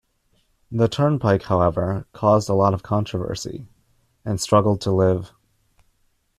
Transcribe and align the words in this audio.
The 0.71 0.87
turnpike 0.87 1.43
however, 1.43 2.07
caused 2.11 2.49
a 2.49 2.55
lot 2.55 2.73
of 2.73 2.81
controversy, 2.81 3.67
and 4.25 4.41
struggled 4.41 4.81
to 4.81 4.91
live. 4.91 5.31